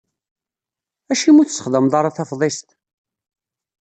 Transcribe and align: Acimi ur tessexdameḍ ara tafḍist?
Acimi 1.11 1.39
ur 1.41 1.47
tessexdameḍ 1.47 1.93
ara 1.99 2.15
tafḍist? 2.17 2.67